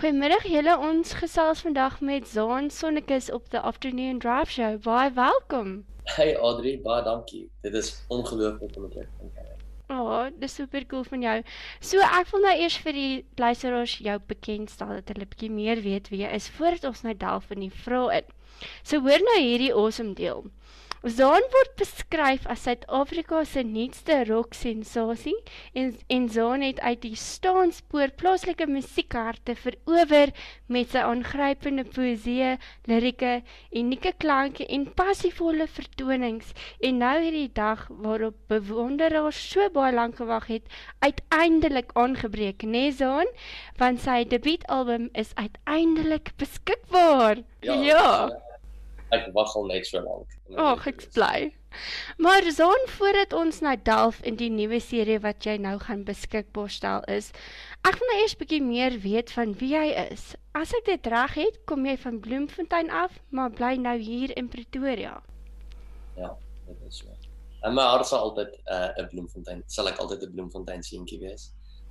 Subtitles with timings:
[0.00, 0.74] Goeiemiddag julle.
[0.80, 4.78] Ons gesels vandag met Zaan Sonnekus op the Afternoon Drive Show.
[4.80, 5.84] Baie welkom.
[6.04, 7.50] Hey Adri, baie dankie.
[7.60, 9.28] Dit is ongelooflik om dit te kan.
[9.88, 11.36] Ja, oh, dis super cool van jou.
[11.80, 16.08] So ek wil nou eers vir die luisteraars jou bekendstel dat hulle bietjie meer weet
[16.08, 18.32] wie jy is voordat ons nou delf in die vrae in.
[18.80, 20.46] So hoor nou hierdie awesome deel.
[21.00, 25.32] Zaan word beskryf as Suid-Afrika se nuutste rock sensasie
[25.72, 30.28] en en Zaan het uit die staanspoor plaaslike musiekharte verower
[30.68, 33.40] met sy aangrypende poesie, lirieke,
[33.72, 36.52] unieke klanke en passievolle vertonings
[36.84, 40.68] en nou hierdie dag waarop bewonderaars so baie lank gewag het,
[41.00, 43.32] uiteindelik aangebreek, né nee, Zaan?
[43.80, 47.40] Want sy debuutalbum is uiteindelik beskikbaar.
[47.64, 47.80] Ja.
[47.88, 48.48] ja
[49.16, 50.36] ek wag al net so lank.
[50.56, 51.50] Ag, ek bly.
[52.18, 56.70] Maar Zon, voordat ons nou delf in die nuwe serie wat jy nou gaan beskikbaar
[56.70, 57.30] stel is,
[57.86, 60.32] ek wil nou eers bietjie meer weet van wie jy is.
[60.58, 64.50] As ek dit reg het, kom jy van Bloemfontein af, maar bly nou hier in
[64.50, 65.20] Pretoria.
[66.18, 66.34] Ja,
[66.66, 67.14] dit is so.
[67.60, 71.20] En my hart sal altyd uh, 'n uh, Bloemfontein, sal ek altyd 'n Bloemfontein seentjie
[71.20, 71.50] wees.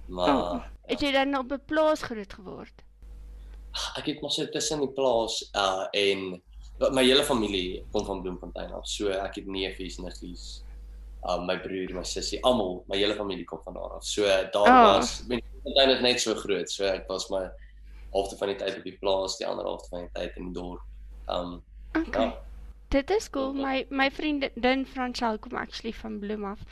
[0.09, 0.71] Maar oh, ja.
[0.91, 2.83] het jy dan op 'n plaas groot geword?
[3.97, 6.41] Ek het mos so tussen die plaas uh en
[6.87, 8.87] my hele familie kom van Bloemfontein af.
[8.87, 10.63] So ek het neefies, niggies,
[11.27, 14.05] um my broer, my sussie, almal, my hele familie kom van daar af.
[14.07, 14.83] So daar oh.
[14.95, 16.71] was Bloemfontein is net so groot.
[16.71, 17.49] So ek was my
[18.13, 20.61] halfte van die tyd op die plaas, die ander halfte van die tyd in die
[20.61, 20.85] dorp.
[21.27, 21.59] Um
[21.97, 22.29] okay.
[22.29, 22.37] ja.
[22.89, 23.53] Dit is cool.
[23.53, 26.63] My my vriendin Franchal kom actually van Bloem af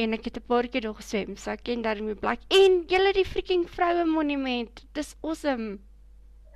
[0.00, 1.36] en ek het 'n paar keer daar geswem.
[1.36, 2.40] So ek ken daarmee blik.
[2.48, 4.86] En julle die freaking vroue monument.
[4.92, 5.78] Dis awesome.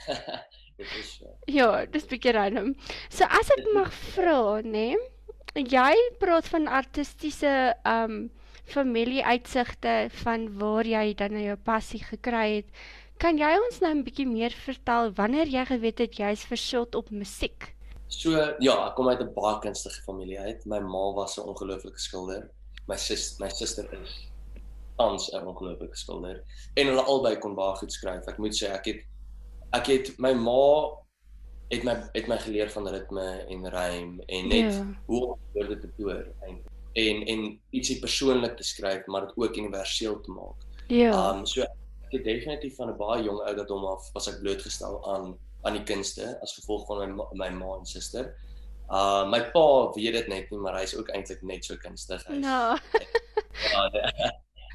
[0.81, 1.28] Dit is so.
[1.53, 2.75] Ja, dis bietjie random.
[3.12, 4.95] So as ek mag vra, nê?
[5.53, 8.31] Nee, jy praat van artistiese um
[8.70, 12.69] familieuitsigte van waar jy dan nou jou passie gekry het.
[13.20, 17.11] Kan jy ons nou 'n bietjie meer vertel wanneer jy geweet het jy's verskot op
[17.11, 17.75] musiek?
[18.08, 20.64] So ja, ek kom uit 'n baie kunstige familie uit.
[20.67, 22.48] My ma was 'n ongelooflike skilder.
[22.86, 24.30] My sus, my suster is
[24.97, 26.42] tans 'n ongelooflike skilder
[26.77, 28.27] en hulle albei kon baie goed skryf.
[28.29, 29.10] Ek moet sê ek het
[29.77, 30.64] ek het my ma
[31.70, 34.86] het my het my geleer van ritme en rym en net ja.
[35.07, 39.57] hoe om woorde te toer eintlik en en ietsie persoonlik te skryf maar dit ook
[39.57, 40.67] universeel te maak.
[40.89, 41.13] Ja.
[41.30, 45.39] Um so ek het definitief van 'n baie jong ouderdom af was ek blootgestel aan
[45.63, 48.35] aan die kunste as gevolg van my my ma en suster.
[48.91, 52.27] Uh my pa weet dit net nie maar hy's ook eintlik net so kunstig.
[52.27, 52.77] Hy's no.
[53.73, 53.89] ja,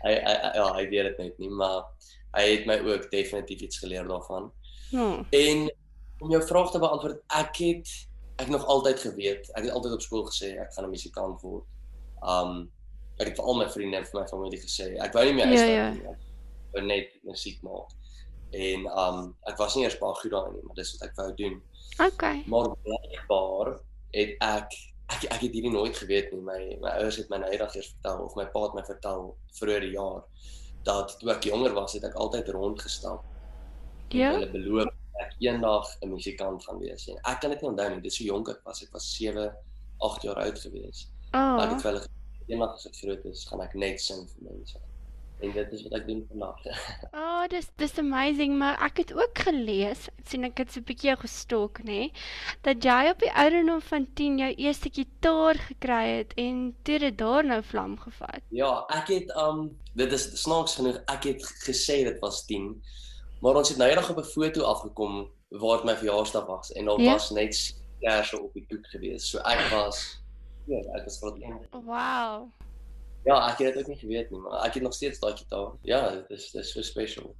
[0.04, 1.84] hy hy ja, hy weet dit net nie maar
[2.36, 4.52] hy het my ook definitief iets geleer daarvan.
[4.92, 5.26] Ja.
[5.30, 5.72] En
[6.20, 7.94] om jou vraag te beantwoord, ek het
[8.36, 11.64] ek nog altyd geweet, ek het altyd op skool gesê ek gaan 'n musikant word.
[12.22, 12.72] Um
[13.18, 15.48] ek het vir al my vriende en vir my familie gesê ek wou nie meer
[15.48, 15.90] huis ja, ja.
[15.92, 16.04] nie.
[16.04, 17.94] Ek wou net musiek maak.
[18.52, 21.30] En um ek was nie eers baie goed daarin nie, maar dis wat ek wou
[21.36, 21.62] doen.
[22.00, 22.44] Okay.
[22.48, 23.80] Maar blykbaar
[24.12, 24.76] het ek
[25.08, 26.42] ek ek het hierdie nooit geweet nie.
[26.42, 29.38] My my ouers het my nou eendag eers vertel of my pa het my vertel
[29.60, 30.24] vroeër die jaar
[30.84, 33.24] dat toe ek jonger was, het ek altyd rondgestap
[34.10, 34.32] Ja.
[34.32, 34.94] Hulle beloof
[35.24, 37.08] ek eendag 'n musikant gaan wees.
[37.08, 38.02] En ek kan dit nie onthou nie.
[38.02, 38.84] Dit is so jonk ek was.
[38.84, 39.52] Ek was 7,
[39.98, 41.08] 8 jaar oud gewees.
[41.32, 41.62] Oh.
[41.64, 42.08] Ek het vir hulle
[42.48, 44.82] eendag as ek groot is, gaan ek net sing vir mense.
[45.44, 46.62] En dit is wat ek doen vandag.
[47.20, 50.88] oh, dis dis amazing, maar ek het ook gelees, ek sien ek het so 'n
[50.88, 52.12] bietjie gestalk, nê, nee,
[52.68, 57.18] dat jy op die ouderdom van 10 jou eerste gitaar gekry het en toe dit
[57.18, 58.42] daar nou vlam gevat.
[58.50, 62.72] Ja, ek het um dit is snaaks genoeg, ek het gesê dit was 10
[63.42, 66.86] Maar ons het nou eendag op 'n foto afgekom waar dit my verjaarsdag was en
[66.86, 67.12] daar ja?
[67.12, 69.30] was net kersse op die toet gewees.
[69.30, 70.22] So ek was
[70.66, 71.60] ja, ek was groot een.
[71.72, 72.50] Wow.
[73.26, 75.72] Ja, ek het dit ook nie geweet nie, maar ek het nog steeds daai gitaar.
[75.82, 77.32] Ja, dit is dit is so special.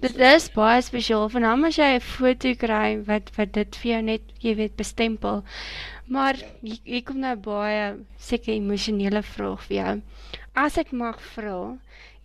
[0.00, 1.30] Dit is baie spesiaal.
[1.32, 5.42] Veral as jy 'n foto kry wat wat dit vir jou net, jy weet, bestempel.
[6.06, 6.46] Maar ja.
[6.60, 9.94] hier, hier kom nou baie seker emosionele vraag vir jou.
[10.52, 11.78] As ek mag vra,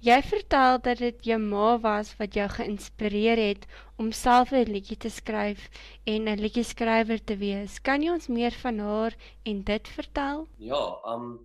[0.05, 3.63] Jy vertel dat dit jou ma was wat jou geïnspireer het
[3.97, 5.69] om self 'n liedjie te skryf
[6.05, 7.79] en 'n liedjie skrywer te wees.
[7.81, 10.47] Kan jy ons meer van haar en dit vertel?
[10.57, 10.83] Ja,
[11.13, 11.39] um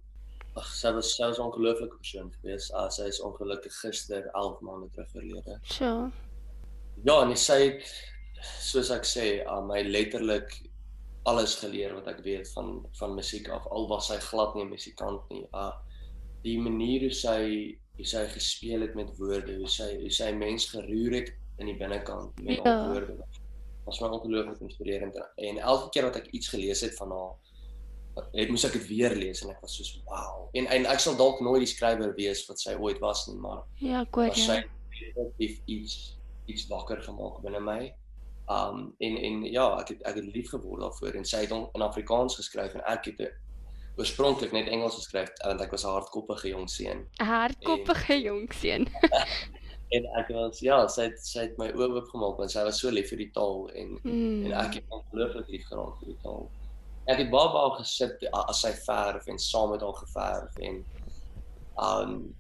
[0.57, 2.71] ag sy was sy was 'n ongelooflike persoon gewees.
[2.71, 5.59] Uh, sy is ongelukkig gister 11 maande terug verlede.
[5.63, 6.11] So.
[7.05, 7.83] Ja, en sy het
[8.61, 10.71] soos ek sê, uh, my letterlik
[11.25, 13.67] alles geleer wat ek weet van van musiek af.
[13.67, 15.47] Al was sy glad nie 'n musikant nie.
[15.55, 15.73] Uh
[16.43, 20.71] die manier hoe sy hoe sy gespeel het met woorde, hoe sy hoe sy mens
[20.73, 22.65] geroer het in die binnekant met ja.
[22.65, 23.19] haar woorde.
[23.85, 27.37] Was my ongelooflik inspirerend en elke keer wat ek iets gelees het van haar
[28.35, 30.49] het moes ek dit weer lees en ek was soos wow.
[30.57, 33.63] En en ek sal dalk nooit die skrywer wees wat sy ooit was nie, maar
[33.83, 34.47] Ja, ek hoor jy.
[34.49, 34.59] Sy
[35.21, 35.99] het iets
[36.51, 37.81] iets wakker gemaak binne my.
[38.51, 41.87] Um en en ja, ek het ek het lief geword daarvoor en sy het in
[41.87, 43.27] Afrikaans geskryf en ek het
[44.01, 47.07] oorspronklik net Engels geskryf want ek was 'n hardkoppige jong seun.
[47.21, 48.89] 'n Hardkoppige jong seun.
[49.93, 52.91] En ek was ja, sy het sy het my oë oopgemaak want sy was so
[52.95, 54.45] lief vir die taal en Mm.
[54.47, 56.45] en ek het ongelooflik lief geraak vir die taal.
[57.09, 60.85] Ek het baie baie gesit a- as sy verf en saam met haar geverf en
[61.83, 62.35] um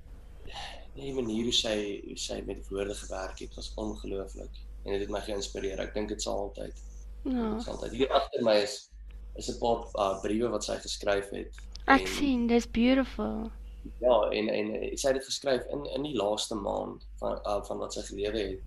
[0.94, 4.54] die manier hoe sy hoe sy met woorde gewerk het was ongelooflik
[4.84, 5.80] en dit het my geïnspireer.
[5.80, 6.76] Ek dink dit sal altyd
[7.24, 7.54] Ja.
[7.54, 8.89] dit sal altyd hier agter my is
[9.36, 11.54] is 'n paar uh, briewe wat sy geskryf het.
[11.86, 13.50] Ek En- sien, dis beautiful.
[14.00, 17.62] Ja, en en eh, sy het dit geskryf in in die laaste maand van uh,
[17.64, 18.60] van wat sy gelewe het.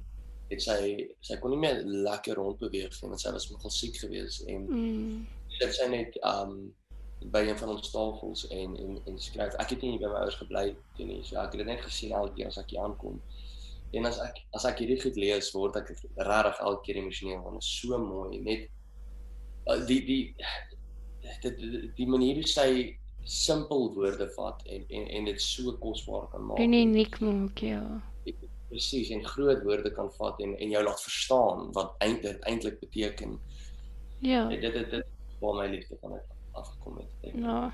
[0.50, 4.42] Het sy sy kon nie meer lekker rondbeweeg nie want sy was nogal siek geweest
[4.48, 5.28] en Mm.
[5.60, 6.74] sit sy net um
[7.32, 9.54] by een van ons tafels en en en skryf.
[9.60, 11.24] Ek het nie by my ouers gebly toe nie.
[11.24, 13.22] So ek het dit net gesien elke keer as ek hier aankom.
[13.94, 15.88] En as ek as ek hierdie goed lees, word ek
[16.18, 18.40] regtig elke keer emosioneel want dit is so mooi.
[18.40, 18.70] Net
[19.88, 20.36] die die
[21.42, 22.70] dit die, die manier hoe sy
[23.24, 26.60] simpel woorde vat en en en dit so kosbaar kan maak.
[26.60, 27.84] En uniek maak, ja.
[28.70, 33.40] Presies en groot woorde kan vat en en jou laat verstaan wat eintlik eintlik beteken.
[34.20, 34.48] Ja.
[34.50, 35.06] Dit dit dit,
[35.40, 37.34] waar my liefde van het afgekom het.
[37.34, 37.74] Ja.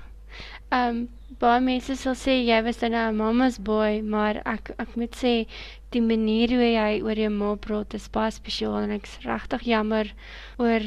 [0.70, 1.08] Ehm um,
[1.42, 5.46] baie mense sal sê jy was dan 'n mama's boy, maar ek ek moet sê
[5.90, 10.14] die manier hoe jy oor jou ma praat is baie spesiaal en ek's regtig jammer
[10.58, 10.82] oor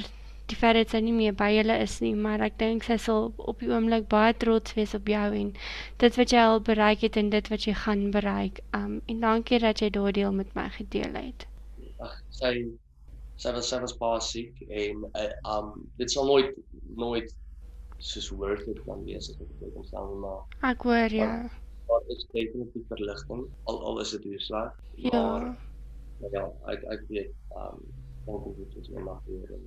[0.52, 3.32] die feit dat sy nie meer by julle is nie, maar ek dink sy sal
[3.38, 5.54] op die oomblik baie trots wees op jou en
[6.04, 8.60] dit wat jy al bereik het en dit wat jy gaan bereik.
[8.76, 11.48] Um, en dankie dat jy daardie deel met my gedeel het.
[12.04, 12.52] ag sy
[13.40, 16.52] sy was sy was baie siek en uh, um dit sal nooit
[17.00, 17.32] nooit
[18.04, 21.30] soos worth it kan wees as ek dit stel nie, maar Ek hoor ja.
[21.88, 24.76] daar is definitief verligting al al is dit hier sleg.
[25.08, 25.24] Ja.
[25.24, 26.44] Maar, ja,
[26.74, 27.32] ek ek weet
[27.64, 27.80] um
[28.26, 29.64] onkel dit is my mag hier en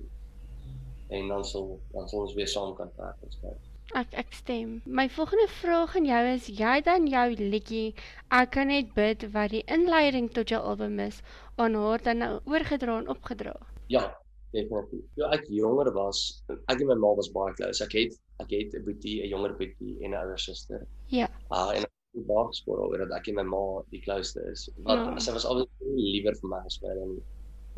[1.09, 3.63] en dan sal dan sal ons weer saam kan werk en skryf.
[3.95, 4.81] Ek ek stem.
[4.85, 7.93] My volgende vraag aan jou is jy dan jou liedjie
[8.29, 11.21] Ek kan net bid wat die inleiding tot jou album is
[11.55, 13.55] aan haar dan nou oorgedra en opgedra.
[13.87, 14.03] Ja,
[14.51, 15.05] definitief.
[15.15, 17.83] Toe ek jonger was, ek en my ma was baie close.
[17.83, 20.85] Ek het ek het 'n boetie, 'n jonger boetie en 'n ouer suster.
[21.07, 21.27] Ja.
[21.51, 24.69] Uh en ek het baie gespot oor dat ek en my ma die closeste is.
[24.83, 25.11] Want Ja.
[25.13, 25.19] ja.
[25.19, 27.21] sy was altyd liewer vir my gespeel en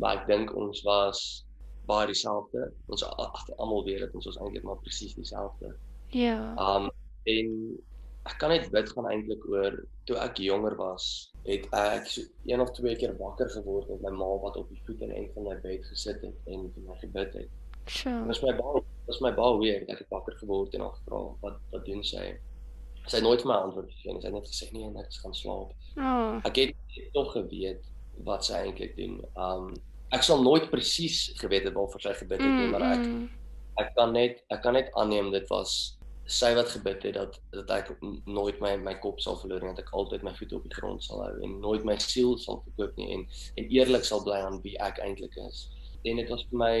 [0.00, 1.44] maar ek dink ons was
[1.86, 2.72] baie dieselfde.
[2.88, 5.74] Ons a- ag, almal weet dit ons was eintlik maar presies dieselfde.
[6.14, 6.54] Ja.
[6.56, 6.90] Um
[7.30, 7.78] en
[8.28, 9.76] ek kan net bid gaan eintlik oor
[10.08, 14.12] toe ek jonger was, het ek so een of twee keer wakker geword met my
[14.18, 16.96] ma wat op die voet en een van my bed gesit het en vir my
[17.00, 17.50] gebid het.
[17.86, 18.10] So.
[18.10, 21.22] Dit was my baie was my baie weird ek het wakker geword en haar gevra
[21.42, 22.26] wat wat doen sy?
[23.06, 24.20] Sy het nooit vir my antwoord gegee nie.
[24.20, 25.72] Sy het net gesê nee, ek gaan slaap.
[25.96, 26.36] Oh.
[26.44, 27.86] Ek het tog geweet
[28.28, 29.16] wat sy eintlik doen.
[29.34, 29.72] Um
[30.12, 33.28] ek sal nooit presies geweet het waarvoor sy gebid het nie, Mm, maar ek mm.
[33.80, 35.96] ek kan net ek kan net aanneem dit was
[36.30, 37.88] sy wat gebid het dat dat ek
[38.26, 41.02] nooit my my kop sal verloor nie dat ek altyd my voete op die grond
[41.04, 43.24] sal hou en nooit my siel sal verkoop nie en
[43.56, 45.68] en eerlik sal bly aan wie ek eintlik is.
[46.04, 46.74] En dit was vir my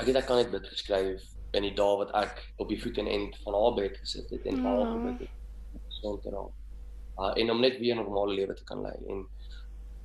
[0.00, 1.24] ek het ek kan net bid geskryf
[1.56, 4.46] in die dae wat ek op die voet en end van haar bed gesit het
[4.46, 4.92] en haar Ja.
[4.92, 6.52] gebid het te raak.
[7.18, 9.26] Uh en om net weer 'n normale lewe te kan lei en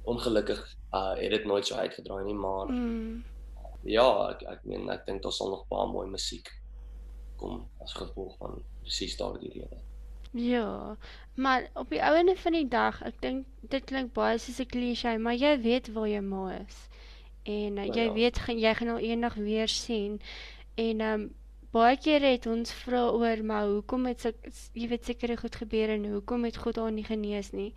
[0.03, 3.23] ongelukkig uh het dit nooit so uitgedraai nie maar Mm.
[3.83, 6.49] ja, ek ek meen ek dink daar sal nog baie mooi musiek
[7.37, 9.77] kom as gevolg van presies daardie rede.
[10.31, 10.97] Ja,
[11.35, 15.17] maar op die ouene van die dag, ek dink dit klink baie soos 'n klise,
[15.17, 16.87] maar jy weet waar jou ma is.
[17.43, 18.13] En uh, jy ja.
[18.13, 20.21] weet jy gaan haar eendag weer sien.
[20.75, 21.33] En ehm um,
[21.71, 24.31] baie kere het ons vra oor maar hoekom het sy
[24.75, 27.73] jy weet sekere goed gebeur en hoekom het God haar nie genees nie.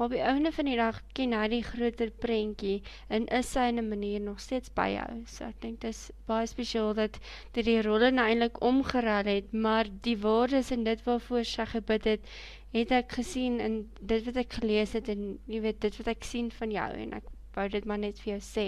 [0.00, 2.78] Maar op die ouene van die dag ken hy die groter prentjie
[3.12, 5.10] en is sy in 'n manier nog steeds by jou.
[5.28, 7.18] So ek dink dis baie spesiaal dat
[7.52, 12.04] dat die rolle nou eintlik omgeruil het, maar die waardes en dit waarvoor sy gebid
[12.04, 12.32] het,
[12.72, 16.24] het ek gesien in dit wat ek gelees het en jy weet dit wat ek
[16.24, 18.66] sien van jou en ek wou dit maar net vir jou sê.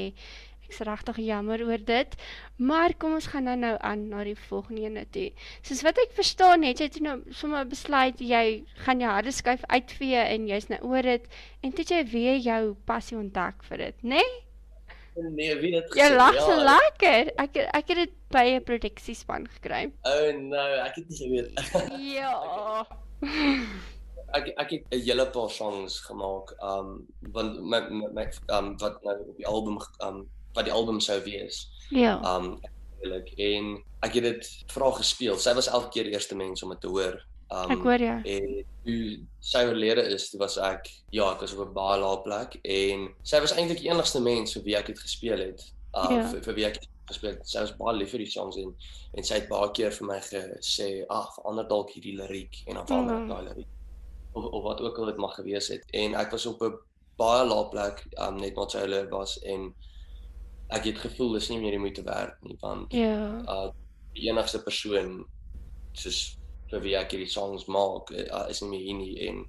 [0.72, 2.14] Ek's regtig jammer oor dit.
[2.56, 5.28] Maar kom ons gaan dan nou aan na die volgende ene toe.
[5.60, 9.66] Soos wat ek verstaan het jy toe nou sommer besluit jy gaan jou harde skuif
[9.68, 11.28] uitvee en jy's nou oor dit
[11.60, 14.16] en toe het jy weer jou passie ontdek vir dit, né?
[14.16, 14.40] Nee?
[15.36, 17.34] Nee, wie het Jy lag so lekker.
[17.36, 19.90] Ek ek het dit by 'n produksiespan gekry.
[20.08, 21.52] Oh no, ek het nie geweet.
[22.16, 22.86] Ja.
[24.32, 28.24] ek ek het 'n hele paar songs gemaak um want my my, my
[28.56, 29.76] um wat nou op die album
[30.06, 30.24] um
[30.54, 31.68] wat die album sou wees.
[31.90, 32.20] Ja.
[32.36, 32.60] Um
[33.02, 35.36] ek en ek het dit vra gespeel.
[35.36, 37.20] Sy was elke keer die eerste mens om dit te hoor.
[37.52, 38.20] Um Ek hoor jou.
[38.24, 42.22] En toe sy oorlede is, toe was ek ja, ek was op 'n baie lae
[42.22, 45.60] plek en sy was eintlik die enigste mens vir wie ek het gespeel het.
[45.94, 46.28] Uh Ja.
[46.30, 47.48] vir, vir wie ek gespeel het.
[47.48, 48.74] Sy was baie lief vir die songs en
[49.14, 52.86] en sy het baie keer vir my gesê, "Ag, verander dalk hierdie liriek en dan
[52.86, 53.28] verander Mhm.
[53.28, 53.66] daai liriek."
[54.34, 55.82] Of, of wat ook al dit mag gewees het.
[55.92, 56.78] En ek was op 'n
[57.18, 59.74] baie lae plek, um net wat sy hulle was en
[60.76, 63.42] ek het gevoel dis nie meer die moeite werd nie want Ja.
[63.48, 63.70] uh
[64.14, 65.22] die enigste persoon
[65.96, 66.36] soos
[66.70, 69.42] vir wie ek hierdie songs maak uh, is nie meer hier nie en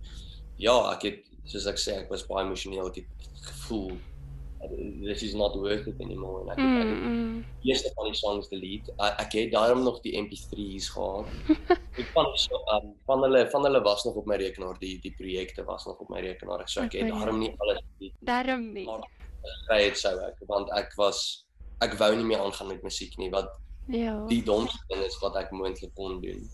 [0.58, 4.70] ja, ek het soos ek sê ek was baie emosioneel, ek het gevoel uh,
[5.04, 7.42] this is not worth it anymore en ek het, ek het Mm, mm.
[7.64, 8.94] die eerste van die songs delete.
[9.00, 11.28] Uh, ek het daarom nog die MP3's gehad.
[12.00, 15.12] ek van so, um, van hulle van hulle was nog op my rekenaar, die die
[15.18, 16.64] projekte was nog op my rekenaar.
[16.68, 17.20] So ek het Okay, ja.
[17.20, 18.86] daarom nie alles delete Daarom nie.
[18.88, 19.04] maar
[19.44, 21.46] gekry het sou ek want ek was
[21.82, 23.50] ek wou nie meer aangaan met musiek nie wat
[23.88, 24.26] Ja.
[24.30, 26.46] die domste ding is wat ek moontlik kon doen.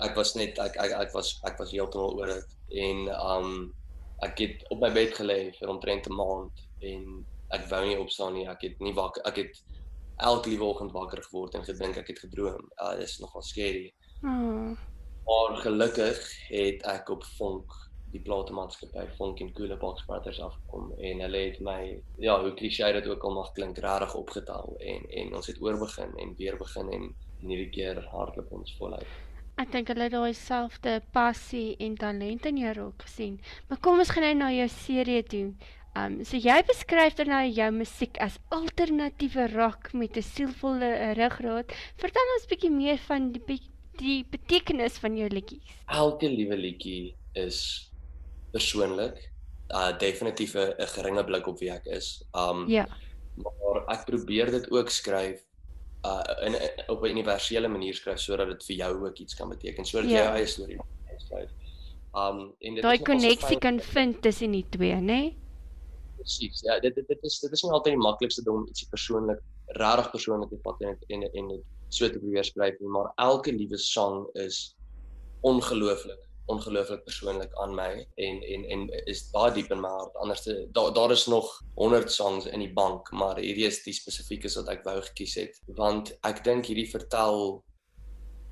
[0.00, 3.74] Ek was net ek ek ek was ek was heeltemal oor dit en um
[4.24, 8.32] ek het op my bed gelê vir omtrent 'n maand en ek wou nie opstaan
[8.34, 8.46] nie.
[8.48, 9.60] Ek het nie wakker ek het
[10.18, 12.70] elke liewe oggend wakker geword en gedink ek het gedroom.
[12.80, 13.92] Uh dis nogal skerry.
[14.24, 14.72] Oh.
[15.26, 17.70] Maar gelukkig het ek op Vonk
[18.12, 21.80] die platemaatskappy Vonk en Coole Box Brothers afgekom en hulle het my
[22.18, 26.16] ja, hoe cliché dit ook al mag klink, regtig opgetel en en ons het oorbegin
[26.18, 29.20] en weer begin en en hierdie keer hardloop ons voluit.
[29.60, 33.38] Ek dink hulle het daai selfde passie en talent in jou ook gesien.
[33.68, 35.46] Maar kom ons gaan nou na jou serie toe.
[35.98, 41.12] Um so jy beskryf dan nou jou musiek as alternatiewe rock met 'n sielvolle eh,
[41.18, 41.74] ruggraat.
[42.00, 43.60] Vertel ons bietjie meer van die
[44.00, 45.68] die betekenis van jou liedjies.
[45.86, 47.91] Elke liewe liedjie is
[48.52, 49.30] persoonlik.
[49.72, 52.22] Uh definitief 'n geringe blik op wie ek is.
[52.32, 52.86] Um Ja.
[53.34, 55.40] maar ek probeer dit ook skryf
[56.04, 59.48] uh in, in op 'n universele manier skryf sodat dit vir jou ook iets kan
[59.48, 60.24] beteken, sodat jy Ja.
[60.24, 61.50] jou eie storie kan skryf.
[62.14, 65.00] Um en dit Daai so koneksie kan vind tussen die twee, né?
[65.00, 65.36] Nee?
[66.16, 66.60] Presies.
[66.60, 69.40] Ja, dit dit dit is dit is nie altyd die maklikste ding om ietsie persoonlik,
[69.66, 73.52] regtig persoonlik te vat en en en dit so te probeer skryf nie, maar elke
[73.52, 74.76] liewe sang is
[75.40, 80.16] ongelooflik, ongelooflik persoonlik aan my en en en is baie diep in my hart.
[80.16, 84.50] Anders daar daar is nog 100 songs in die bank, maar hierdie is die spesifieke
[84.56, 87.62] wat ek wou gekies het want ek dink hierdie vertel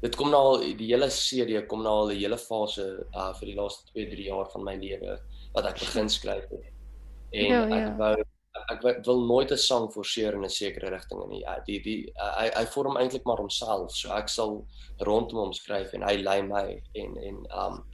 [0.01, 3.47] dit kom nou al die hele serie kom nou al 'n hele fase uh vir
[3.47, 5.19] die laaste 2, 3 jaar van my lewe
[5.55, 6.67] wat ek begin skryf het.
[7.33, 7.97] En Ja, ek ja.
[7.97, 8.17] wou
[8.73, 11.43] ek wil nooit 'n sang forceer in 'n sekere rigting nie.
[11.47, 13.93] Uh, die die uh, hy hy vorm eintlik maar homself.
[13.95, 14.67] So ek sal
[15.07, 17.85] rondom hom skryf en hy lei my en en um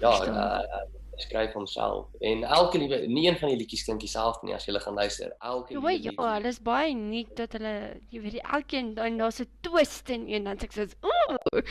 [0.00, 0.82] ja, uh,
[1.16, 2.06] skryf homself.
[2.20, 4.94] En elke liewe nie een van die liedjies klink dieselfde nie as jy hulle gaan
[4.94, 5.32] luister.
[5.40, 7.74] Elke liewe ja, hulle is baie uniek dat hulle,
[8.10, 11.62] jy weet, elkeen dan daar's 'n twist in een dan sê ek soos, ooh.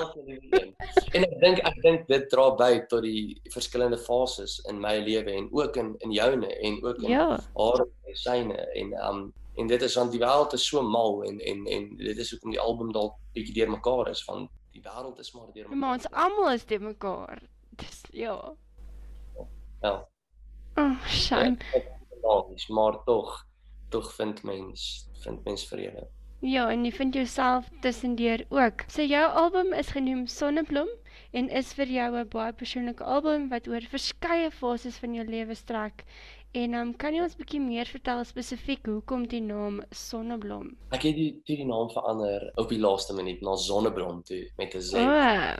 [0.00, 0.74] elke liewe een.
[1.12, 5.32] En ek dink ek dink dit dra by tot die verskillende fases in my lewe
[5.32, 7.38] en ook in in joune en ook in Ja.
[7.54, 11.38] haar en syne en um en dit is want die wêreld is so mal en
[11.40, 15.32] en en dit is hoekom die album dalk bietjie deurmekaar is van die wêreld is
[15.32, 15.78] maar deurmekaar.
[15.78, 17.42] Maar ons almal is te mekaar.
[17.76, 18.54] Dis ja.
[19.82, 20.08] Ja.
[20.76, 21.56] Oh, shame.
[22.22, 23.46] Ons maar tog
[23.90, 26.06] tog vind mens vind mens vrede.
[26.40, 28.86] Ja, en jy vind jouself tussendeur ook.
[28.88, 30.88] So jou album is genoem Sonneblom
[31.36, 35.54] en is vir jou 'n baie persoonlike album wat oor verskeie fases van jou lewe
[35.54, 36.04] strek.
[36.52, 40.72] En um, kan jy ons bietjie meer vertel spesifiek hoekom die naam Sonneblom?
[40.90, 44.74] Ek het die toe die naam verander op die laaste minuut na Sonneblom toe met
[44.74, 44.94] 'n Z.
[44.94, 45.54] Oh,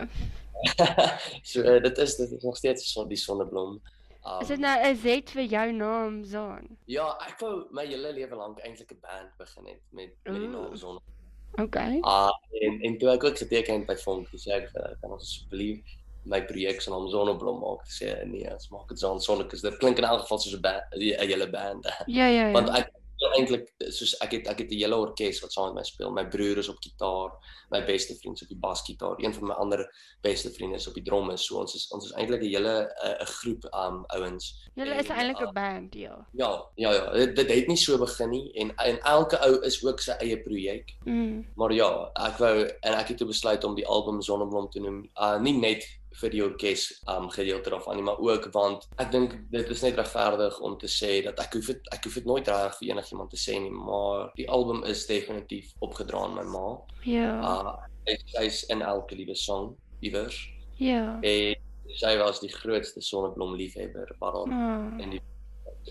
[1.51, 3.81] so uh, dit is dit is nog steeds so die Sonneblom.
[4.25, 6.67] Um, is dit nou 'n Z vir jou naam, Zaan?
[6.85, 10.49] Ja, ek wou my hele lewe lank eintlik 'n band begin het met met die
[10.49, 10.77] naam.
[10.77, 11.15] Sonneblom.
[11.59, 11.99] Okay.
[12.01, 15.11] Ah, en en toe ek ook geteken het by Vonk, sê ek vir hulle, kan
[15.11, 15.81] ons asseblief
[16.25, 17.87] my projek se naam Sonneblom maak?
[17.89, 19.61] Sê nee, ons maak dit Zon Sonnekus.
[19.63, 20.63] Dit klink in elk geval soos 'n
[20.93, 21.87] 'n hele band.
[22.07, 22.53] Ja, ja, ja.
[22.53, 22.93] Want ek
[23.37, 26.13] eintlik soos ek het ek het 'n hele orkes wat saam met my speel.
[26.13, 27.31] My broer is op gitaar,
[27.71, 29.85] my beste vriend is op die basgitaar, een van my ander
[30.23, 31.45] beste vriende is op die drums.
[31.47, 32.75] So ons is ons is eintlik 'n hele
[33.05, 34.69] 'n 'n groep um ouens.
[34.75, 36.27] Julle is eintlik uh, 'n band, ja.
[36.33, 39.85] Ja, ja ja, dit, dit het nie so begin nie en en elke ou is
[39.85, 40.97] ook sy eie projek.
[41.05, 41.47] Mm.
[41.55, 45.11] Maar ja, ek wou en ek het toe besluit om die album Sonneblom te noem.
[45.15, 49.37] Uh nie net vir die orkes um gedeelte daarvan nie, maar ook want ek dink
[49.51, 52.49] dit is net regverdig om te sê dat ek hoef dit ek hoef dit nooit
[52.49, 56.79] reg vir enigiemand te sê nie, maar die album is definitief opgedra aan my ma.
[57.05, 57.41] Ja.
[57.41, 57.77] Uh
[58.07, 60.49] sy sy's in elke liewe song iewers
[60.79, 61.21] Ja.
[61.23, 61.55] en
[61.95, 65.01] sy was die grootste Sonneblom liefhebber wat daar Oh.
[65.03, 65.21] in die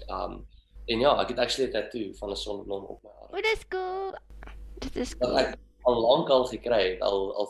[0.09, 0.45] um
[0.89, 3.33] en ja, ek het actually 'n tattoo van 'n sonneblom op my arm.
[3.37, 4.11] O, dis cool.
[4.79, 5.37] Dit is Wat cool.
[5.37, 7.49] ek al lank al gekry het, al al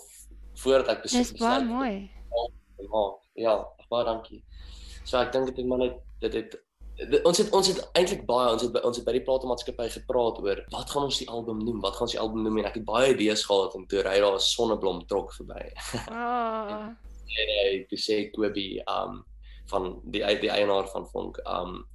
[0.55, 2.11] voordat ek Dis baie besluit mooi.
[2.87, 3.19] Maak.
[3.33, 4.43] Ja, baie dankie.
[5.03, 6.57] So ek dink dit het maar net dit het
[7.23, 10.41] ons het ons het eintlik baie ons het by, ons het by die platenmaatskappy gepraat
[10.43, 11.79] oor wat gaan ons die album noem?
[11.81, 12.57] Wat gaan ons die album noem?
[12.59, 15.71] En ek het baie idees gehad en toe ry daar 'n sonneblom trok verby.
[16.11, 16.91] Ah,
[17.39, 19.23] en hy toe sê Toby um
[19.71, 21.85] van die die eienaar van Vonk um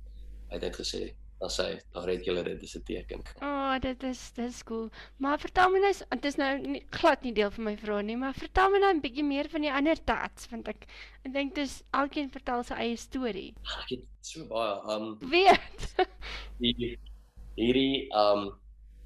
[0.48, 1.12] hy het net gesê
[1.44, 3.20] dan sê daar het julle dit is 'n teken.
[3.42, 4.88] oh, dit is dis cool.
[5.16, 8.16] Maar vertel my nou, dit is nou nie, glad nie deel van my vrae nie,
[8.16, 10.86] maar vertel my nou 'n bietjie meer van die ander tats want ek
[11.24, 13.54] ek dink dis elkeen vertel sy eie storie.
[13.80, 15.94] Ek het so baie um Weet.
[16.62, 16.98] hierdie
[17.56, 18.54] hierdie um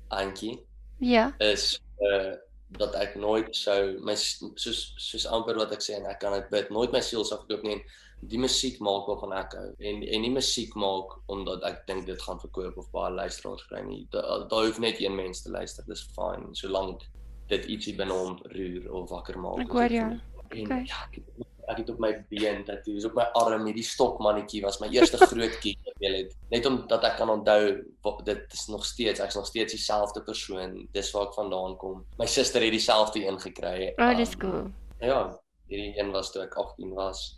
[0.09, 0.59] Antjie
[0.99, 1.33] ja.
[1.38, 2.37] is uh
[2.68, 6.50] dat ek nooit sou my soos soos amper wat ek sê en ek kan dit
[6.52, 7.85] bid nooit my siel sou verkoop nie en
[8.20, 9.68] die musiek maak waarvan ek hou.
[9.78, 13.80] En en nie musiek maak omdat ek dink dit gaan verkoop of baie luisteraars kry
[13.87, 14.06] nie.
[14.10, 17.02] Da- daar hoef net een mens te luister dis fyn solank
[17.48, 20.10] dit ietsie binne hom roer of wakker maak Ek hoor jou.
[20.50, 20.84] en Okay.
[20.88, 24.80] ja ek het, ek het op my been tattoos op my arm hierdie stokmannetjie was
[24.80, 26.34] my eerste groot kiek wat jy het.
[26.50, 27.84] Net omdat ek kan onthou
[28.25, 32.04] dit is nog steeds ek's nog steeds dieselfde persoon dis waar ek vandaan kom.
[32.18, 33.92] My suster het dieselfde een gekry.
[33.98, 34.70] Oh, dis Um, cool.
[35.00, 37.38] ja hierdie een was toe ek 18 was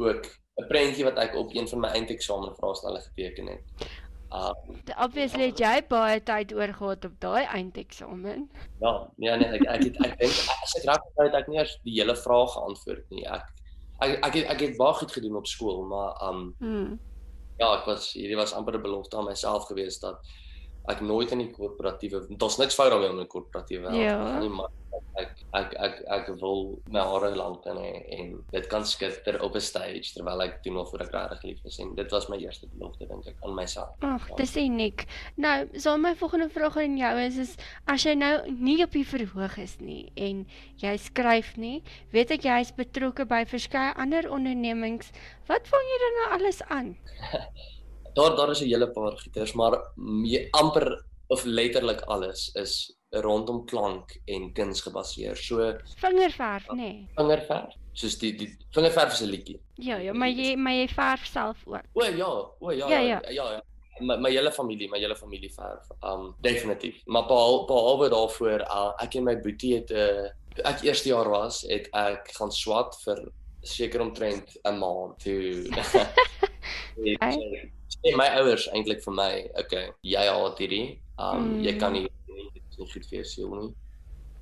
[0.00, 0.24] ook
[0.60, 3.62] 'n prentjie wat ek op een van my eindeksamen vraestelle geteken het
[4.32, 8.50] um, Obviously het jy baie tyd oorgehad op daai eindeksamen.
[8.80, 11.58] Ja, ja nee, ek ek het ek dink as ek reg onthou het ek nie
[11.58, 13.24] eers die hele vraag geantwoord nie.
[13.26, 13.44] Ek
[14.00, 16.98] ek ek het, ek het baie goed gedoen op skool, maar um Hmm.
[17.58, 20.18] ja, ek was hierdie was amper 'n belofte aan myself gewees dat
[20.88, 24.24] ek nooit in die korporatiewe daar's niks fout daarmee om in 'n korporatiewe Ja.
[24.24, 24.68] te gaan nie, maar
[25.16, 29.56] ek ek ek ek wil my hare lank kan hê en dit kan skitter op
[29.58, 32.68] 'n stage terwyl ek doen waarvoor ek regtig lief is en dit was my eerste
[32.74, 33.96] belofte dink ek aan myself.
[34.00, 35.06] Ag, dis uniek.
[35.36, 39.06] Nou, so my volgende vraag aan jou is is as jy nou nie op die
[39.06, 44.30] verhoog is nie en jy skryf nie, weet ek jy is betrokke by verskeie ander
[44.30, 45.12] ondernemings.
[45.48, 46.96] Wat vang jy dan nou alles aan?
[48.14, 53.64] Daar daar is 'n hele paar gieters, maar me, amper of letterlik alles is rondom
[53.66, 55.36] klank en kuns gebaseer.
[55.36, 56.76] So Vingerverf, nê?
[56.76, 57.08] Nee.
[57.16, 59.58] vingerverf, soos die die vingerverf is 'n liedjie.
[59.74, 61.82] Ja, ja, maar jy maar jy verf self ook.
[61.92, 62.28] O ja,
[62.60, 63.50] o ja, Ja, ja, ja.
[63.52, 63.62] ja.
[64.00, 65.90] My my hele familie, my hele familie verf.
[66.02, 67.02] Um definitief.
[67.06, 71.28] Maar behal, behalwe daarvoor, uh, ek en my boetie het 'n uh, ek eerste jaar
[71.28, 73.28] was, het ek gaan swat vir
[73.62, 75.66] seker omtrent 'n maand toe.
[77.04, 77.20] het,
[77.88, 80.98] sê my ouers eintlik vir my, okay, jy haat hierdie.
[81.18, 81.60] Um Mm.
[81.64, 82.08] jy kan nie
[82.80, 83.72] nie goed vir jou siel nie.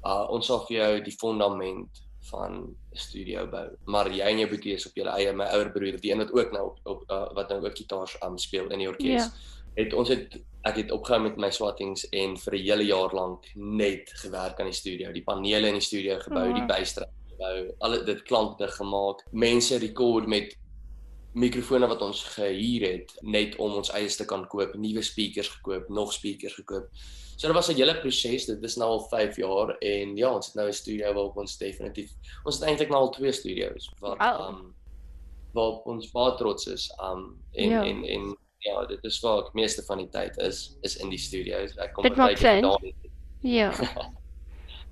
[0.07, 3.69] Uh ons sal vir jou die fondament van 'n studio bou.
[3.85, 5.33] Maar jy en jou boetie is op julle eie.
[5.33, 8.17] My ouer broer, die een wat ook nou op, op uh, wat nou ook gitaar
[8.25, 9.25] um, speel in die orkes.
[9.25, 9.31] Ja.
[9.75, 13.47] Het ons het ek het opgehou met my swattings en vir 'n hele jaar lank
[13.55, 15.13] net gewerk aan die studio.
[15.13, 16.77] Die panele in die studio gebou, Oh, die wow.
[16.77, 19.25] bystrap gebou, al dit klankdig gemaak.
[19.31, 20.57] Mense rekord met
[21.33, 25.89] mikrofone wat ons gehuur het net om ons eie te kan koop, nuwe speakers gekoop,
[25.89, 26.89] nog speakers gekoop.
[27.39, 28.47] So dit was 'n hele proses.
[28.47, 31.57] Dit is nou al 5 jaar en ja, ons het nou 'n studio waarop ons
[31.59, 32.11] definitief
[32.45, 34.49] ons het eintlik nou al twee studio's wat Wow.
[34.49, 34.75] um
[35.55, 36.91] waarop ons baie trots is.
[37.01, 37.85] Um en Ja.
[37.85, 41.19] en en ja, dit is waar ek meeste van die tyd is is in die
[41.19, 41.77] studio's.
[41.79, 42.63] Ek kom Dit maak partykeer sin.
[42.63, 42.93] daar.
[43.41, 43.71] Ja.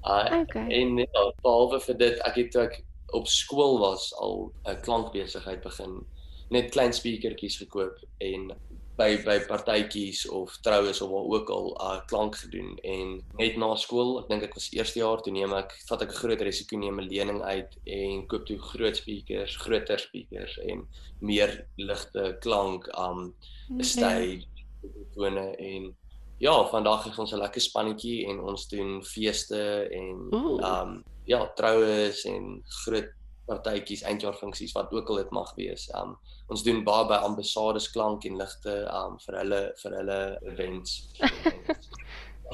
[0.07, 0.69] Uh, Okay.
[0.71, 6.07] En ja, behalwe vir dit, ek het ek op skool was al 'n klankbesigheid begin.
[6.51, 8.53] Net klein speakertjies gekoop en
[8.97, 13.75] by by partytjies of troues of waar ook al uh klank gedoen en net na
[13.77, 16.79] skool, ek dink ek was eerste jaar toe neem ek vat ek 'n groot risiko
[16.79, 20.87] neem 'n lening uit en koop toe groot speakers, groter speakers en
[21.21, 23.35] meer ligte klank um.
[23.71, 24.47] 'n stage,
[24.83, 25.95] mikrofone en
[26.39, 30.61] ja, vandag is ons 'n lekker spannetjie en ons doen feeste en Ooh.
[30.63, 33.11] um ja, troues en groot
[33.47, 35.87] partytjies, eindjaarfunksies wat ook al dit mag wees.
[35.95, 36.17] Um
[36.53, 40.21] ons doen baie by ambassades klank en ligte um vir hulle vir hulle
[40.53, 40.97] events.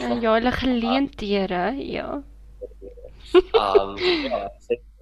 [0.01, 2.09] En ja, hulle geleenthede, ja.
[3.59, 4.49] um ja,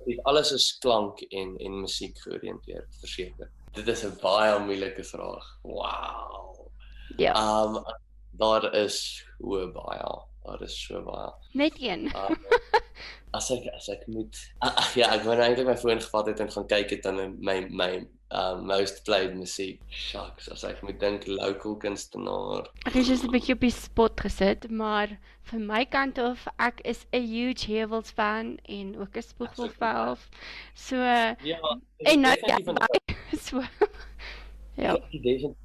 [0.07, 3.51] dit alles is klank en en musiek georiënteerd, verseker.
[3.75, 5.47] Dit is 'n baie moeilike vraag.
[5.63, 6.71] Wow.
[7.17, 7.85] Ja, Um
[8.31, 10.30] daar is hoe baie.
[10.45, 11.33] Daar is so baie.
[11.53, 12.07] net een.
[12.17, 12.37] Um,
[13.39, 16.41] as ek as ek moet ah, ja, ek wou nou eintlik my foon gevat het
[16.41, 19.81] en gaan kyk het aan my my um most played musiek.
[19.91, 22.69] Shucks, as ek moet dink local kunstenaar.
[22.87, 25.19] Ek is just 'n bietjie op die spot gesit, maar
[25.51, 30.29] van my kant af, ek is 'n huge Hewels fan en ook 'n Spoegwolf.
[30.75, 31.59] So Ja.
[31.99, 32.59] en nou ja,
[33.47, 33.63] so
[34.81, 34.97] Ja.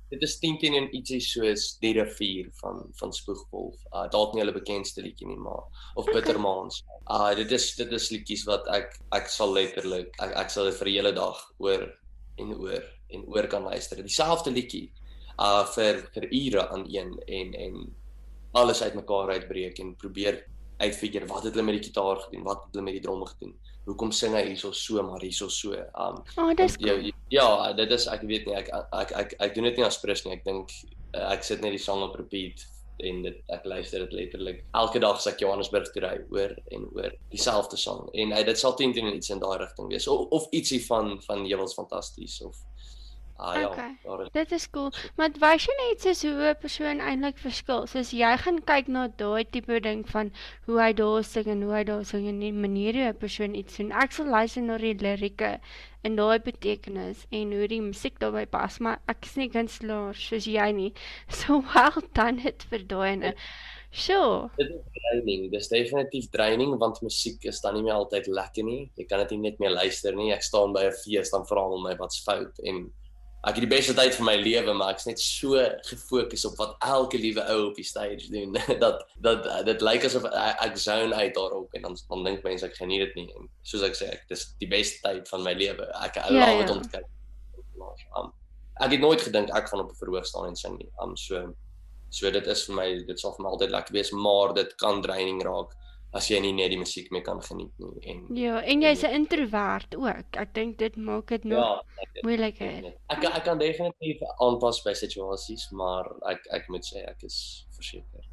[0.10, 3.78] Dit is 10 teen en ietsie soos die rivier van van Spoegwolf.
[3.93, 5.63] Uh dalk nie hulle bekendste liedjie nie, maar
[5.95, 6.82] of Bittermaans.
[7.08, 10.80] Uh dit is dit is liedjies wat ek ek sal letterlik ek ek sal dit
[10.82, 11.86] vir 'n hele dag oor
[12.43, 12.84] en oor
[13.15, 14.04] en oor kan luister.
[14.04, 14.89] Dieselfde liedjie
[15.39, 17.80] uh vir vir ure aan een en en
[18.51, 20.43] alles uitmekaar uitbreek en probeer
[20.80, 23.56] uitfigure wat het hulle met die gitaar gedoen, wat het hulle met die drome gedoen
[23.86, 25.78] hoekom sing hy hierso so maar hierso so.
[25.93, 27.10] Um oh, dis cool.
[27.10, 29.88] ja, ja, dit is ek weet nie ek ek ek ek, ek doen dit nie
[29.88, 30.38] as prins nie.
[30.38, 30.74] Ek dink
[31.15, 32.65] uh, ek sit net die sang op repeat
[33.04, 36.86] en dit ek luister dit letterlik elke dag as ek Johannesburg toe ry oor en
[36.95, 40.30] oor dieselfde sang en uh, dit sal teen teen iets in daai rigting wees of,
[40.32, 42.56] of ietsie van van Jewels fantasties of
[43.38, 43.98] Ah ja, okay.
[44.24, 44.91] is, dit is cool.
[45.19, 47.84] Maar wys jy net soos hoe 'n persoon eintlik verskil?
[47.91, 50.32] Soos jy gaan kyk na daai tipe ding van
[50.67, 53.56] hoe hy daar sing en hoe hy daar sing en die manier hoe 'n persoon
[53.60, 53.91] iets doen.
[53.91, 55.60] Ek sal luister na die lirieke
[56.04, 60.45] en daai betekenis en hoe die musiek daarbey pas, maar ek is nie kunstenaar soos
[60.48, 60.93] jy nie.
[61.39, 63.34] So well done it vir daai en
[63.95, 64.50] Sure.
[64.58, 65.52] Dit is draining.
[65.52, 68.91] Dit is definitief draining want musiek is dan nie meer altyd lekker nie.
[68.95, 70.34] Jy kan dit nie net meer luister nie.
[70.36, 72.91] Ek staan by 'n fees dan vra hulle my wat's fout en
[73.45, 76.71] ek het die beste tyd van my lewe maar ek's net so gefokus op wat
[76.86, 81.36] elke liewe ou op die stage doen dat dat dit lyk asof ek zone uit
[81.38, 84.25] daarop en dan dan dink mense ek geniet dit nie en soos ek sê ek
[84.31, 86.65] dis die beste tyd van my lewe ek hou ja, ja.
[86.73, 87.12] om te kyk.
[88.17, 88.34] Um,
[88.81, 90.89] ek het nooit gedink ek gaan op 'n verhoog staan en sing nie.
[91.03, 91.45] Um, so
[92.10, 95.01] so dit is vir my dit sal vir my altyd lekker wees maar dit kan
[95.05, 95.75] draining raak
[96.15, 99.15] as jy nie net die musiek mee kan geniet nie en Ja, en jy's 'n
[99.19, 100.38] introvert ook.
[100.43, 102.93] Ek dink dit maak dit nog ja, moeiliker.
[103.10, 108.23] Ek ek kan definitief aanpas by situasies, maar ek ek moet sê ek is verseker.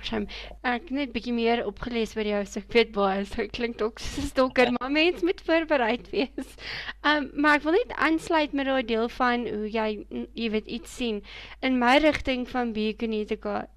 [0.00, 0.26] Skam.
[0.64, 3.24] Ek net bietjie meer opgelees oor jou, so ek weet baie.
[3.28, 6.56] So klink ook soos 'n stalker, maar mens moet voorbereid wees.
[7.04, 10.96] Um, maar ek wil net aansluit met daai deel van hoe jy jy weet iets
[10.96, 11.22] sien
[11.60, 13.68] in my rigting van Beaconetica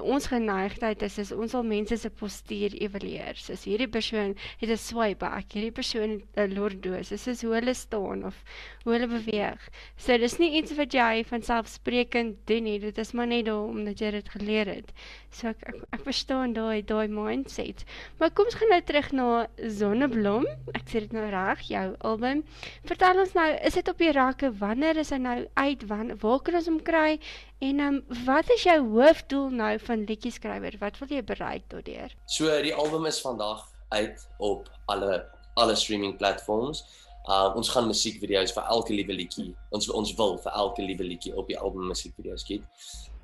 [0.00, 3.38] ons geneigtheid is is ons sal mense se postuur evalueer.
[3.40, 7.54] So as hierdie persoon het 'n swipe back, hierdie persoon 'n lordoos, dis is hoe
[7.54, 8.42] hulle staan of
[8.84, 9.68] hoe hulle beweeg.
[9.96, 13.68] So dis nie iets wat jy van selfsprekend doen nie, dit is maar net daar
[13.68, 14.92] omdat jy dit geleer het.
[15.30, 17.84] So ek ek, ek verstaan daai daai mindset.
[18.18, 19.46] Maar kom ons gaan nou terug na
[19.78, 20.46] Sonneblom.
[20.74, 22.44] Ek sê dit nou reg, jou album.
[22.84, 24.52] Vertel ons nou, is dit op die rakke?
[24.58, 25.86] Wanneer is hy nou uit?
[25.86, 27.18] Wanneer waar kan ons hom kry?
[27.58, 30.76] En um, wat is jou hoofdoel nou van liedjie skrywer?
[30.78, 32.14] Wat wil jy bereik daardeur?
[32.30, 35.24] So die album is vandag uit op alle
[35.58, 36.84] alle streaming platforms.
[37.26, 39.50] Uh ons gaan musiekvideo's vir elke liewe liedjie.
[39.74, 42.62] Ons ons wil vir elke liewe liedjie op die album musiekvideo's gee.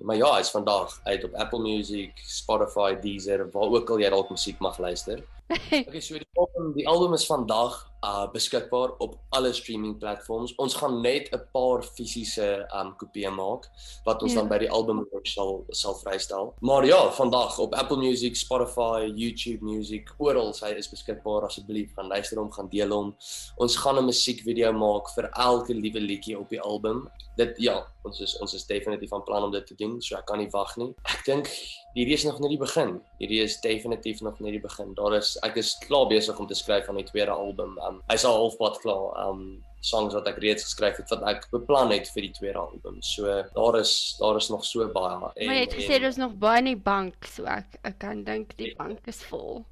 [0.02, 4.34] Maar ja, hy's vandag uit op Apple Music, Spotify, Deezer, waar ook al jy dalk
[4.34, 5.22] musiek mag luister.
[5.88, 10.54] okay, so die album, die album is vandag uh beskikbaar op alle streaming platforms.
[10.56, 13.68] Ons gaan net 'n paar fisiese um kopieë maak
[14.04, 14.40] wat ons ja.
[14.40, 16.54] dan by die album sal sal vrystel.
[16.60, 22.08] Maar ja, vandag op Apple Music, Spotify, YouTube Music, oral hy is beskikbaar asseblief gaan
[22.08, 23.14] luister hom, gaan deel hom.
[23.56, 27.08] Ons gaan 'n musiekvideo maak vir elke liewe liedjie op die album.
[27.38, 30.28] Dit ja, ons is ons is definitief van plan om dit te doen, so ek
[30.28, 30.92] kan nie wag nie.
[31.10, 31.50] Ek dink
[31.96, 33.00] hierdie is nog net die begin.
[33.18, 34.94] Hierdie is definitief nog net die begin.
[34.98, 37.78] Daar is ek is klaar besig om te skryf aan die tweede album.
[37.82, 39.14] Um hy's al halfpad klaar.
[39.26, 43.00] Um songs wat ek reeds geskryf het wat ek beplan het vir die tweede album.
[43.04, 45.18] So daar is daar is nog so baie.
[45.34, 48.24] En, maar jy het gesê daar's nog baie in die bank, so ek ek kan
[48.24, 49.64] dink die bank is vol.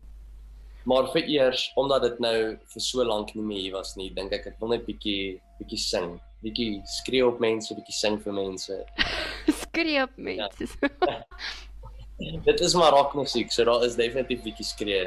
[0.89, 2.37] Maar vir eers omdat dit nou
[2.75, 5.81] vir so lank nie meer hier was nie, dink ek ek wil net bietjie bietjie
[5.81, 6.17] sing.
[6.43, 8.79] Bietjie skree op mense, bietjie sing vir mense.
[9.65, 10.69] skree op mense.
[11.07, 11.21] Ja.
[12.49, 15.05] dit is maar rockmusiek, so daar is definitief bietjie skree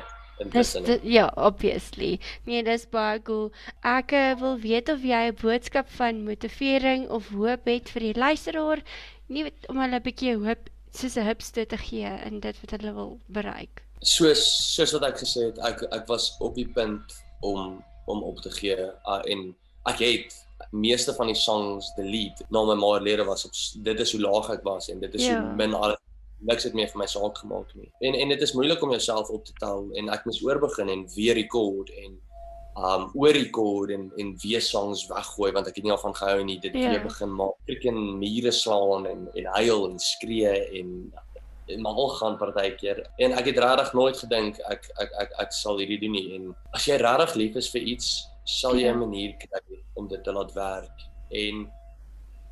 [0.51, 2.19] Dis ja, obviously.
[2.43, 3.51] Nee, dis baie cool.
[3.87, 8.17] Ek uh, wil weet of jy 'n boodskap van motivering of hoop het vir die
[8.19, 8.83] luisteraar,
[9.31, 12.75] nie weet, om hulle 'n bietjie hoop soos 'n hupste te gee in dit wat
[12.75, 13.83] hulle wil bereik.
[14.03, 14.43] Soos
[14.75, 18.51] soos wat ek gesê het, ek ek was op die punt om om op te
[18.51, 19.55] gee uh, en
[19.87, 20.44] ek het
[20.75, 24.49] meeste van die songs delete na my maar lede was op dit is hoe laag
[24.57, 25.39] ek was en dit is ja.
[25.39, 26.01] hoe min alles
[26.45, 27.89] niks het meer vir my saak gemaak nie.
[28.05, 31.05] En en dit is moeilik om jouself op te tel en ek moes oorbegin en
[31.15, 32.17] weer rekord en
[32.75, 36.43] um oor rekord en en weer songs weggooi want ek het nie al van gehou
[36.43, 36.59] nie.
[36.59, 36.91] Dit yeah.
[36.91, 37.05] weer ja.
[37.07, 37.55] begin maak.
[37.69, 40.91] Freaking mure slaan en en huil en skree en
[41.65, 45.79] en mal gaan partykeer en ek het regtig nooit gedink ek ek ek ek sal
[45.81, 48.09] hierdie doen nie en as jy regtig lief is vir iets
[48.45, 49.01] sal jy 'n ja.
[49.05, 51.65] manier kry om dit te laat werk en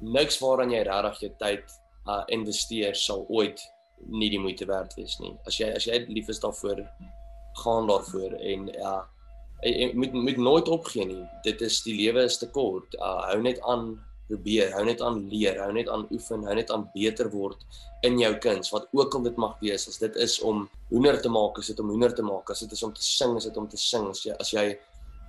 [0.02, 3.62] niks waaraan jy regtig jou tyd uh investeer sal ooit
[4.10, 5.34] nie die moeite werd wees nie.
[5.48, 6.84] As jy as jy lief is daarvoor,
[7.64, 8.96] gaan daarvoor en ja,
[9.64, 11.24] jy moet moet nooit opgee nie.
[11.46, 12.98] Dit is die lewe is te kort.
[13.00, 13.94] Uh, hou net aan
[14.28, 17.64] probeer, hou net aan leer, hou net aan oefen, hou net aan beter word
[18.08, 19.88] in jou kuns, wat ook al dit mag wees.
[19.88, 22.52] As dit is om hoender te maak, is dit om hoender te maak.
[22.52, 24.10] As dit is om te sing, is dit om te sing.
[24.12, 24.66] As jy as jy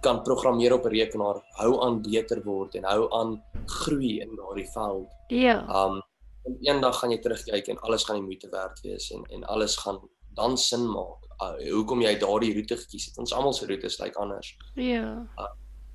[0.05, 4.69] kan programmeer op 'n rekenaar, hou aan beter word en hou aan groei in daardie
[4.73, 5.09] veld.
[5.29, 5.57] Ja.
[5.85, 6.03] Um
[6.45, 9.77] en eendag gaan jy terugkyk en alles gaan die moeite werd wees en en alles
[9.77, 9.99] gaan
[10.35, 11.21] dan sin maak.
[11.43, 13.19] Uh, hoekom jy daardie roete gekies het.
[13.19, 14.57] Ons almal se roetes lyk like anders.
[14.75, 15.27] Ja.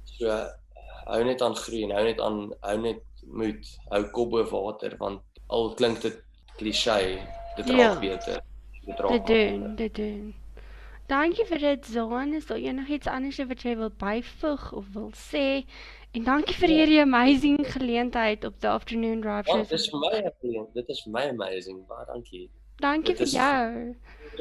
[0.03, 0.47] So uh,
[1.05, 4.95] hou net aan groei en hou net aan hou net moed, hou kop bo water
[4.97, 6.17] want al klink dit
[6.57, 7.19] klisjé,
[7.57, 7.77] dit Ja.
[7.77, 8.41] raak beter.
[8.85, 10.35] Dit raak Dit doen, dit doen.
[11.09, 12.33] Dankie vir dit, Zaan.
[12.37, 15.63] Is daar enigiets anders wat jy wil byvoeg of wil sê?
[16.13, 16.75] En dankie vir Ja.
[16.75, 19.61] hierdie amazing geleentheid op the afternoon drive Ja, show.
[19.63, 20.73] dit is vir my brilliant.
[20.73, 21.87] Dit is vir my amazing.
[21.87, 22.49] Baie dankie.
[22.79, 23.95] Dankie dit vir jou.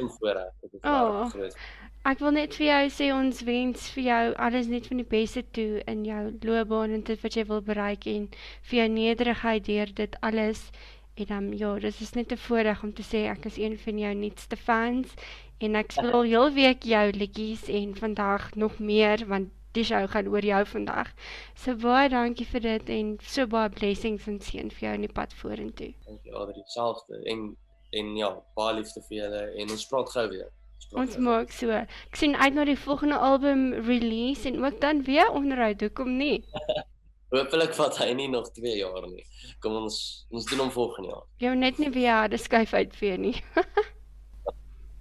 [0.07, 0.53] Is voorreg.
[0.63, 0.91] Dit is Oh.
[1.23, 1.31] oh.
[1.31, 1.57] groot.
[2.05, 5.43] Ek wil net vir jou sê ons wens vir jou alles net van die beste
[5.51, 8.29] toe in jou loopbaan en dit wat jy wil bereik en
[8.63, 10.71] vir jou nederigheid deur dit alles.
[11.19, 13.99] En dan ja, dis is net 'n voorreg om te sê ek is een van
[13.99, 15.15] jou nuutste fans
[15.59, 20.29] en ek speel heel week jou liedjies en vandag nog meer want die show gaan
[20.29, 21.11] oor jou vandag.
[21.55, 25.13] So baie dankie vir dit en so baie blessings en seën vir jou in die
[25.13, 25.95] pad vorentoe.
[26.07, 27.23] Dankie Adri, dieselfde.
[27.25, 27.57] En
[27.91, 30.49] en ja, baie liefde vir julle en ons praat gou weer.
[30.93, 31.71] Ons maak so.
[31.71, 35.81] Ek sien uit na die volgende album release en ook dan weer onderhoud.
[35.81, 36.45] Hoekom nie?
[37.31, 39.25] Hoopelik vat hy nie nog 2 jaar nie.
[39.61, 41.25] Kom ons ons doen hom volgende jaar.
[41.39, 43.37] Jy net nie weer harde skuif uitvee nie.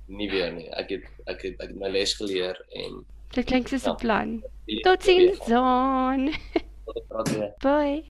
[0.07, 0.69] Nie weer nie.
[0.71, 3.01] Ek het ek het ek het my les geleer en
[3.35, 3.95] Dit klink soos 'n Ja.
[3.95, 4.43] plan.
[4.83, 6.29] Totsiens, Zaan.
[7.09, 7.59] Tot.
[7.59, 8.07] Bye.